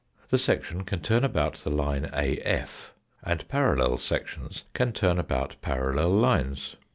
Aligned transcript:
The 0.29 0.39
section 0.39 0.83
can 0.83 1.01
turn 1.01 1.23
about, 1.23 1.57
the 1.57 1.69
line 1.69 2.05
AF, 2.11 2.91
and 3.21 3.47
parallel 3.47 3.99
sections 3.99 4.63
can 4.73 4.93
turn 4.93 5.19
about 5.19 5.57
parallel 5.61 6.09
lines. 6.09 6.75